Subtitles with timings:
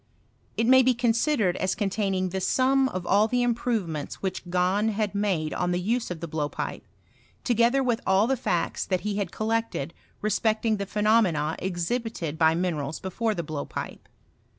[0.57, 5.13] It may be considered as containing' the sum of all the Improvements which Gahn had
[5.13, 6.81] made' cat the use of the blowpipe,
[7.43, 12.55] together with bU the facts that he had collected respecting the pheno mena exhibited by
[12.55, 14.09] minerals before the blowpipe.